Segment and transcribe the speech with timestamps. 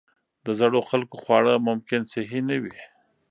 [0.45, 2.77] د زړو خلکو خواړه ممکن صحي نه وي.